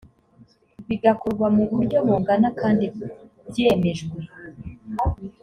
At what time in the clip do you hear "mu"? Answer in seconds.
1.55-1.63